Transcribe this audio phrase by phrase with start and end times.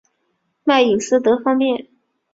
[0.63, 1.87] 卖隐私得方便